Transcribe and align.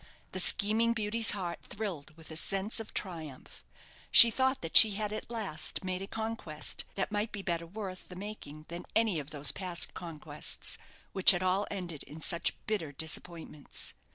The 0.31 0.39
scheming 0.39 0.93
beauty's 0.93 1.29
heart 1.29 1.59
thrilled 1.61 2.17
with 2.17 2.31
a 2.31 2.35
sense 2.35 2.79
of 2.79 2.91
triumph. 2.91 3.63
She 4.09 4.31
thought 4.31 4.61
that 4.63 4.75
she 4.75 4.93
had 4.93 5.13
at 5.13 5.29
last 5.29 5.83
made 5.83 6.01
a 6.01 6.07
conquest 6.07 6.85
that 6.95 7.11
might 7.11 7.31
be 7.31 7.43
better 7.43 7.67
worth 7.67 8.09
the 8.09 8.15
making 8.15 8.65
than 8.69 8.85
any 8.95 9.19
of 9.19 9.29
those 9.29 9.51
past 9.51 9.93
conquests, 9.93 10.79
which 11.11 11.29
had 11.29 11.43
all 11.43 11.67
ended 11.69 12.01
in 12.01 12.19
such 12.19 12.55
bitter 12.65 12.91
disappointments. 12.91 13.93